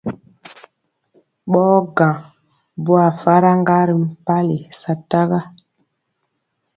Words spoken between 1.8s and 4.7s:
gaŋ bwaa faraŋga ri mpali